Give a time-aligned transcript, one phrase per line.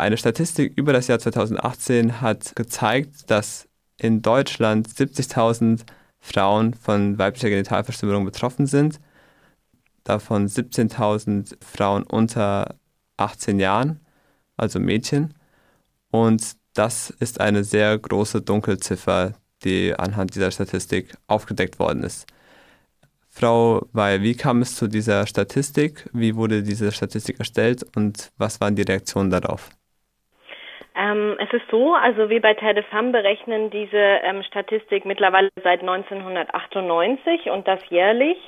[0.00, 3.68] Eine Statistik über das Jahr 2018 hat gezeigt, dass
[3.98, 5.82] in Deutschland 70.000
[6.18, 9.00] Frauen von weiblicher Genitalverstümmelung betroffen sind,
[10.04, 12.76] davon 17.000 Frauen unter
[13.16, 14.00] 18 Jahren,
[14.56, 15.34] also Mädchen.
[16.10, 19.34] Und das ist eine sehr große Dunkelziffer,
[19.64, 22.26] die anhand dieser Statistik aufgedeckt worden ist.
[23.28, 26.08] Frau Weil, wie kam es zu dieser Statistik?
[26.12, 29.70] Wie wurde diese Statistik erstellt und was waren die Reaktionen darauf?
[30.96, 37.50] Ähm, es ist so, also wir bei Femme berechnen diese ähm, Statistik mittlerweile seit 1998
[37.50, 38.38] und das jährlich.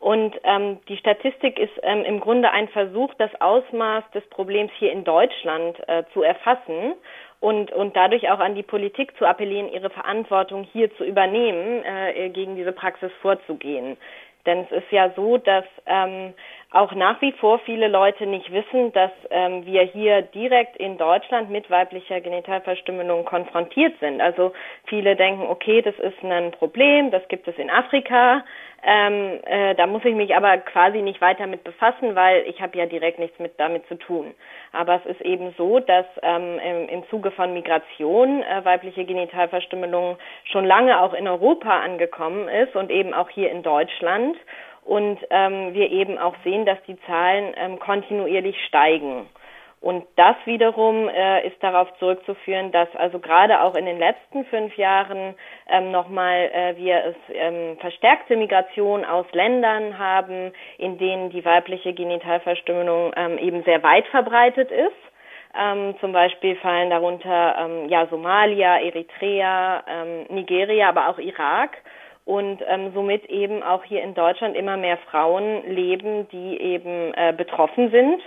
[0.00, 4.92] Und ähm, die Statistik ist ähm, im Grunde ein Versuch, das Ausmaß des Problems hier
[4.92, 6.94] in Deutschland äh, zu erfassen
[7.40, 12.30] und, und dadurch auch an die Politik zu appellieren, ihre Verantwortung hier zu übernehmen, äh,
[12.30, 13.96] gegen diese Praxis vorzugehen.
[14.46, 16.32] Denn es ist ja so, dass ähm,
[16.70, 21.48] auch nach wie vor viele Leute nicht wissen, dass ähm, wir hier direkt in Deutschland
[21.48, 24.20] mit weiblicher Genitalverstümmelung konfrontiert sind.
[24.20, 24.52] Also
[24.84, 28.44] viele denken, okay, das ist ein Problem, das gibt es in Afrika,
[28.84, 32.78] ähm, äh, da muss ich mich aber quasi nicht weiter mit befassen, weil ich habe
[32.78, 34.34] ja direkt nichts mit damit zu tun.
[34.72, 40.16] Aber es ist eben so, dass ähm, im, im Zuge von Migration äh, weibliche Genitalverstümmelung
[40.44, 44.36] schon lange auch in Europa angekommen ist und eben auch hier in Deutschland
[44.88, 49.26] und ähm, wir eben auch sehen, dass die Zahlen ähm, kontinuierlich steigen.
[49.80, 54.76] Und das wiederum äh, ist darauf zurückzuführen, dass also gerade auch in den letzten fünf
[54.76, 55.34] Jahren
[55.68, 61.92] ähm, nochmal äh, wir es ähm, verstärkte Migration aus Ländern haben, in denen die weibliche
[61.92, 64.96] Genitalverstümmelung ähm, eben sehr weit verbreitet ist.
[65.56, 71.76] Ähm, zum Beispiel fallen darunter ähm, ja Somalia, Eritrea, ähm, Nigeria, aber auch Irak
[72.28, 77.32] und ähm, somit eben auch hier in Deutschland immer mehr Frauen leben, die eben äh,
[77.34, 78.20] betroffen sind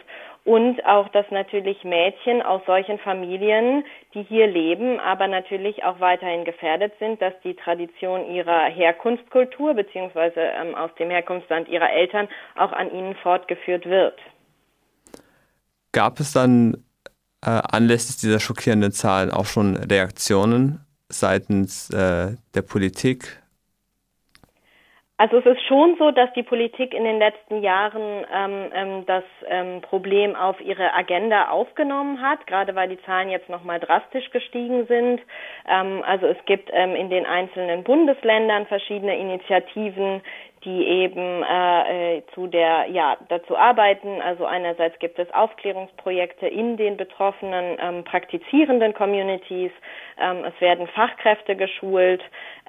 [0.44, 3.84] und auch, dass natürlich Mädchen aus solchen Familien,
[4.16, 10.40] die hier leben, aber natürlich auch weiterhin gefährdet sind, dass die Tradition ihrer Herkunftskultur beziehungsweise
[10.40, 14.18] ähm, aus dem Herkunftsland ihrer Eltern auch an ihnen fortgeführt wird.
[15.92, 16.84] Gab es dann
[17.46, 23.41] äh, anlässlich dieser schockierenden Zahlen auch schon Reaktionen seitens äh, der Politik
[25.22, 29.24] also es ist schon so, dass die Politik in den letzten Jahren ähm, ähm, das
[29.48, 34.88] ähm, Problem auf ihre Agenda aufgenommen hat, gerade weil die Zahlen jetzt nochmal drastisch gestiegen
[34.88, 35.22] sind.
[35.70, 40.24] Ähm, also es gibt ähm, in den einzelnen Bundesländern verschiedene Initiativen,
[40.64, 44.22] die eben äh, äh, zu der ja dazu arbeiten.
[44.22, 49.72] Also einerseits gibt es Aufklärungsprojekte in den betroffenen ähm, praktizierenden Communities.
[50.20, 52.22] Ähm, es werden Fachkräfte geschult,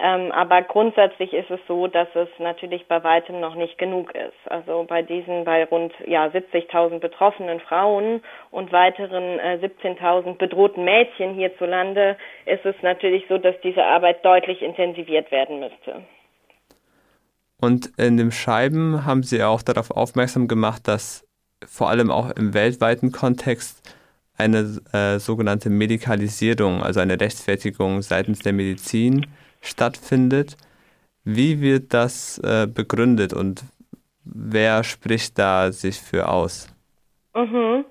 [0.03, 4.51] ähm, aber grundsätzlich ist es so, dass es natürlich bei weitem noch nicht genug ist.
[4.51, 11.35] Also bei diesen bei rund ja 70.000 betroffenen Frauen und weiteren äh, 17.000 bedrohten Mädchen
[11.35, 12.17] hierzulande
[12.47, 16.03] ist es natürlich so, dass diese Arbeit deutlich intensiviert werden müsste.
[17.63, 21.25] Und in dem Schreiben haben sie auch darauf aufmerksam gemacht, dass
[21.65, 23.89] vor allem auch im weltweiten Kontext
[24.37, 29.29] eine äh, sogenannte Medikalisierung, also eine Rechtfertigung seitens der Medizin
[29.61, 30.57] stattfindet.
[31.23, 33.63] Wie wird das äh, begründet und
[34.25, 36.67] wer spricht da sich für aus?
[37.33, 37.85] Mhm.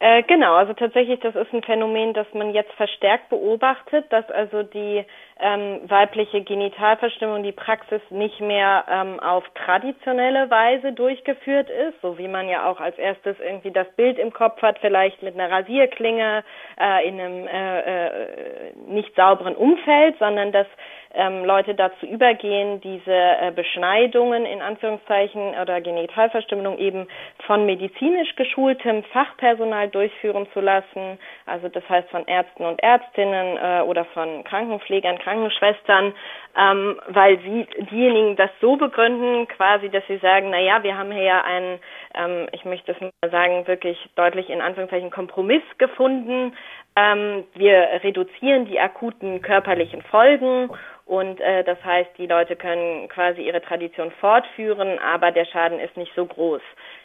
[0.00, 4.62] Äh, genau, also tatsächlich, das ist ein Phänomen, das man jetzt verstärkt beobachtet, dass also
[4.62, 5.04] die
[5.40, 12.28] ähm, weibliche Genitalverstimmung, die Praxis nicht mehr ähm, auf traditionelle Weise durchgeführt ist, so wie
[12.28, 16.44] man ja auch als erstes irgendwie das Bild im Kopf hat, vielleicht mit einer Rasierklinge
[16.80, 20.66] äh, in einem äh, äh, nicht sauberen Umfeld, sondern dass
[21.14, 27.08] ähm, Leute dazu übergehen, diese äh, Beschneidungen in Anführungszeichen oder Genitalverstümmelung eben
[27.46, 33.82] von medizinisch geschultem Fachpersonal durchführen zu lassen, also das heißt von Ärzten und Ärztinnen äh,
[33.82, 36.14] oder von Krankenpflegern, Krankenschwestern,
[36.56, 41.12] ähm, weil sie diejenigen das so begründen, quasi, dass sie sagen, na ja, wir haben
[41.12, 41.78] hier ja einen,
[42.14, 46.54] ähm, ich möchte es mal sagen, wirklich deutlich in Anführungszeichen Kompromiss gefunden.
[46.96, 50.70] Ähm, wir reduzieren die akuten körperlichen Folgen
[51.08, 55.96] und äh, das heißt, die Leute können quasi ihre Tradition fortführen, aber der Schaden ist
[55.96, 56.60] nicht so groß.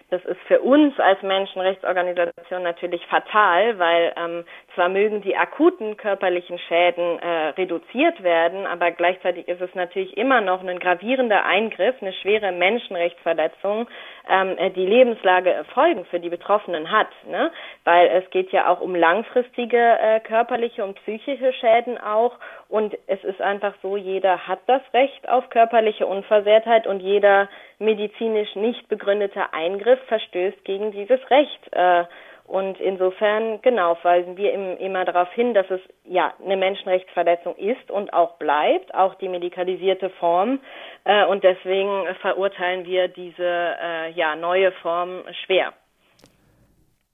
[0.10, 4.44] Das ist für uns als Menschenrechtsorganisation natürlich fatal, weil ähm,
[4.76, 10.42] zwar mögen die akuten körperlichen Schäden äh, reduziert werden, aber gleichzeitig ist es natürlich immer
[10.42, 13.88] noch ein gravierender Eingriff, eine schwere Menschenrechtsverletzung,
[14.30, 17.10] ähm, äh, die Lebenslage Folgen für die Betroffenen hat.
[17.28, 17.52] Ne?
[17.84, 22.34] Weil es geht ja auch um langfristige äh, körperliche und psychische Schäden auch.
[22.70, 27.50] Und es ist einfach so, jeder hat das Recht auf körperliche Unversehrtheit und jeder
[27.80, 31.74] medizinisch nicht begründete Eingriff verstößt gegen dieses Recht.
[31.74, 32.06] Äh,
[32.54, 38.14] Und insofern, genau, weisen wir immer darauf hin, dass es ja eine Menschenrechtsverletzung ist und
[38.14, 40.60] auch bleibt, auch die medikalisierte Form.
[41.04, 45.74] Äh, und deswegen verurteilen wir diese äh, ja, neue Form schwer.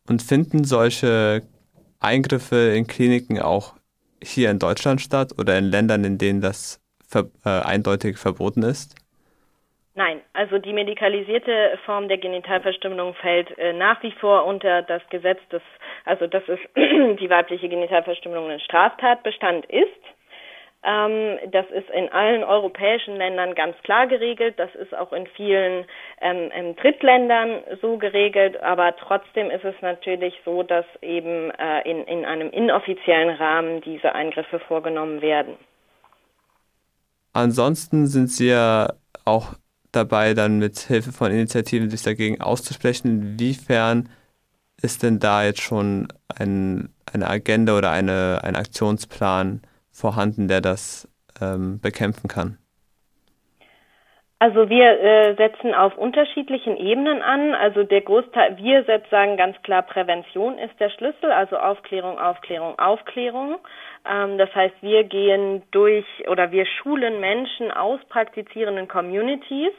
[0.09, 1.43] Und finden solche
[2.01, 3.75] Eingriffe in Kliniken auch
[4.21, 8.93] hier in Deutschland statt oder in Ländern, in denen das ver äh, eindeutig verboten ist?
[10.39, 15.61] Also die medikalisierte Form der Genitalverstümmelung fällt äh, nach wie vor unter das Gesetz, das,
[16.05, 20.01] also dass es die weibliche Genitalverstümmelung ein Straftatbestand ist.
[20.81, 24.53] Ähm, das ist in allen europäischen Ländern ganz klar geregelt.
[24.55, 25.83] Das ist auch in vielen
[26.21, 28.63] ähm, in Drittländern so geregelt.
[28.63, 34.15] Aber trotzdem ist es natürlich so, dass eben äh, in, in einem inoffiziellen Rahmen diese
[34.15, 35.57] Eingriffe vorgenommen werden.
[37.33, 38.93] Ansonsten sind Sie ja
[39.25, 39.55] auch
[39.91, 43.33] dabei, dann mit Hilfe von Initiativen sich dagegen auszusprechen.
[43.33, 44.09] Inwiefern
[44.81, 51.07] ist denn da jetzt schon ein, eine Agenda oder eine, ein Aktionsplan vorhanden, der das
[51.41, 52.58] ähm, bekämpfen kann?
[54.41, 57.53] Also wir äh, setzen auf unterschiedlichen Ebenen an.
[57.55, 63.57] Also der Großteil, wir sagen ganz klar, Prävention ist der Schlüssel, also Aufklärung, Aufklärung, Aufklärung.
[64.09, 69.73] Ähm, das heißt, wir gehen durch oder wir schulen Menschen aus praktizierenden Communities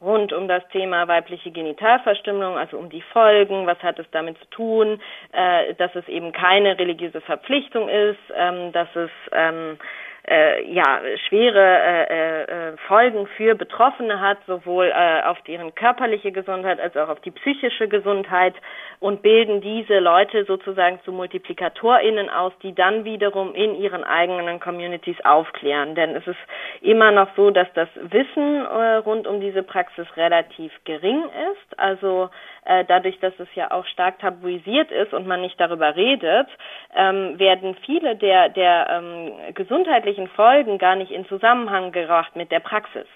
[0.00, 4.46] rund um das Thema weibliche Genitalverstümmelung, also um die Folgen, was hat es damit zu
[4.46, 5.00] tun,
[5.32, 9.78] äh, dass es eben keine religiöse Verpflichtung ist, ähm, dass es ähm,
[10.28, 16.80] äh, ja, schwere äh, äh, Folgen für Betroffene hat, sowohl äh, auf deren körperliche Gesundheit
[16.80, 18.54] als auch auf die psychische Gesundheit
[19.00, 25.16] und bilden diese Leute sozusagen zu MultiplikatorInnen aus, die dann wiederum in ihren eigenen Communities
[25.24, 25.94] aufklären.
[25.94, 26.38] Denn es ist
[26.82, 31.78] immer noch so, dass das Wissen äh, rund um diese Praxis relativ gering ist.
[31.78, 32.28] Also
[32.66, 36.48] äh, dadurch, dass es ja auch stark tabuisiert ist und man nicht darüber redet,
[36.94, 42.60] ähm, werden viele der, der ähm, gesundheitlichen Folgen gar nicht in Zusammenhang gebracht mit der
[42.60, 43.06] Praxis.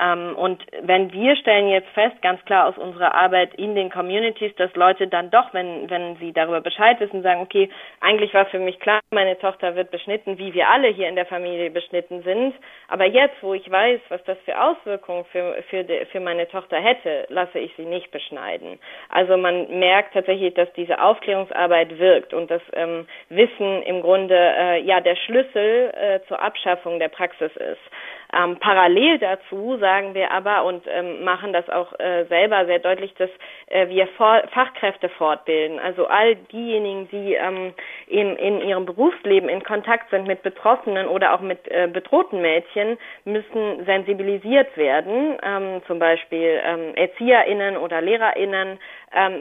[0.00, 4.54] Ähm, und wenn wir stellen jetzt fest, ganz klar aus unserer Arbeit in den Communities,
[4.56, 7.68] dass Leute dann doch, wenn, wenn sie darüber Bescheid wissen, sagen, okay,
[8.00, 11.26] eigentlich war für mich klar, meine Tochter wird beschnitten, wie wir alle hier in der
[11.26, 12.54] Familie beschnitten sind.
[12.88, 16.78] Aber jetzt, wo ich weiß, was das für Auswirkungen für, für, de, für meine Tochter
[16.78, 18.78] hätte, lasse ich sie nicht beschneiden.
[19.10, 24.80] Also man merkt tatsächlich, dass diese Aufklärungsarbeit wirkt und das ähm, Wissen im Grunde äh,
[24.82, 27.80] ja der Schlüssel äh, zur Abschaffung der Praxis ist.
[28.32, 33.12] Ähm, parallel dazu sagen wir aber und ähm, machen das auch äh, selber sehr deutlich,
[33.14, 33.30] dass
[33.66, 35.78] äh, wir For Fachkräfte fortbilden.
[35.78, 37.74] Also all diejenigen, die ähm,
[38.06, 42.98] in, in ihrem Berufsleben in Kontakt sind mit Betroffenen oder auch mit äh, bedrohten Mädchen,
[43.24, 45.36] müssen sensibilisiert werden.
[45.42, 48.78] Ähm, zum Beispiel ähm, ErzieherInnen oder LehrerInnen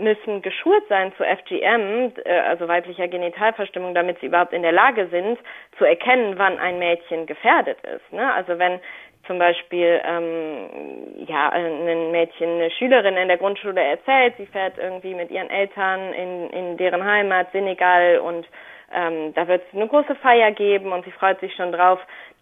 [0.02, 5.08] müssen geschult sein zu FGM, äh, also weiblicher Genitalverstimmung, damit sie überhaupt in der Lage
[5.08, 5.38] sind,
[5.78, 8.12] zu erkennen, wann ein Mädchen gefährdet ist.
[8.12, 8.34] Ne?
[8.34, 8.80] Also wenn
[9.28, 15.14] zum Beispiel ähm, ja ein Mädchen, eine Schülerin in der Grundschule erzählt, sie fährt irgendwie
[15.14, 18.48] mit ihren Eltern in, in deren Heimat Senegal und
[18.92, 22.00] ähm, da wird es eine große Feier geben und sie freut sich schon drauf,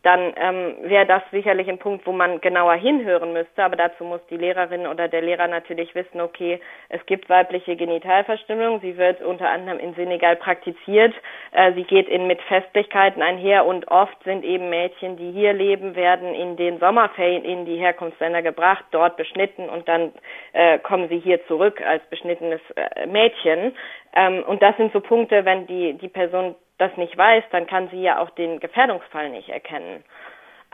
[0.08, 3.62] dann ähm, wäre das sicherlich ein Punkt, wo man genauer hinhören müsste.
[3.62, 8.80] Aber dazu muss die Lehrerin oder der Lehrer natürlich wissen, okay, es gibt weibliche Genitalverstümmelung.
[8.80, 11.14] Sie wird unter anderem in Senegal praktiziert.
[11.52, 15.98] Äh, sie geht in mit Festlichkeiten einher und oft sind eben Mädchen, die hier leben,
[15.98, 20.14] werden in den Sommerferien in die Herkunftsländer gebracht, dort beschnitten und dann
[20.54, 23.76] äh, kommen sie hier zurück als beschnittenes äh, Mädchen.
[24.16, 27.90] Ähm, und das sind so Punkte, wenn die, die Person das nicht weiß, dann kann
[27.90, 30.04] sie ja auch den Gefährdungsfall nicht erkennen.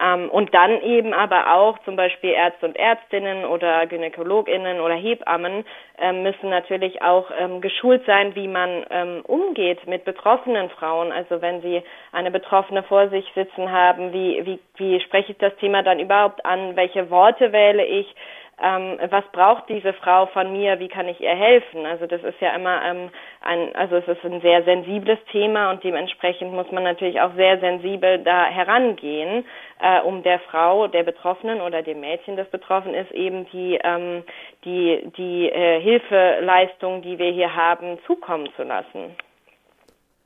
[0.01, 5.65] Ähm, und dann eben aber auch zum Beispiel Ärzte und Ärztinnen oder Gynäkologinnen oder Hebammen
[5.99, 11.11] ähm, müssen natürlich auch ähm, geschult sein, wie man ähm, umgeht mit betroffenen Frauen.
[11.11, 15.55] Also wenn sie eine Betroffene vor sich sitzen haben, wie, wie, wie spreche ich das
[15.57, 16.75] Thema dann überhaupt an?
[16.75, 18.15] Welche Worte wähle ich?
[18.61, 21.85] ähm, was braucht diese Frau von mir, wie kann ich ihr helfen?
[21.85, 23.09] Also das ist ja immer ähm,
[23.43, 27.59] ein, also es ist ein sehr sensibles Thema und dementsprechend muss man natürlich auch sehr
[27.59, 29.45] sensibel da herangehen,
[29.81, 34.23] äh, um der Frau, der Betroffenen oder dem Mädchen, das betroffen ist, eben die ähm,
[34.65, 39.15] die die äh, Hilfeleistung, die wir hier haben, zukommen zu lassen.